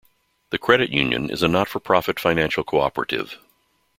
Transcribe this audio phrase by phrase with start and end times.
[0.49, 3.37] The credit union is a not-for-profit financial cooperative.